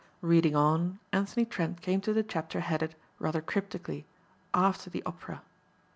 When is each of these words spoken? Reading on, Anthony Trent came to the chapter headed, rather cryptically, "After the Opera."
Reading 0.21 0.55
on, 0.55 0.97
Anthony 1.13 1.45
Trent 1.45 1.79
came 1.79 2.01
to 2.01 2.11
the 2.11 2.23
chapter 2.23 2.61
headed, 2.61 2.95
rather 3.19 3.39
cryptically, 3.39 4.07
"After 4.51 4.89
the 4.89 5.03
Opera." 5.05 5.43